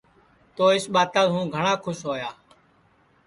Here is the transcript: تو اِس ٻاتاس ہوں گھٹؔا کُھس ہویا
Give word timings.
تو 0.55 0.63
اِس 0.75 0.85
ٻاتاس 0.93 1.27
ہوں 1.33 1.45
گھٹؔا 1.55 1.73
کُھس 1.83 1.99
ہویا 2.07 2.29